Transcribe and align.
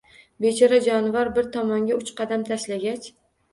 Bechora 0.45 0.79
jonivor 0.87 1.31
bir 1.37 1.51
tomonga 1.57 2.01
uch 2.01 2.11
qadam 2.23 2.49
tashlagach 2.51 3.15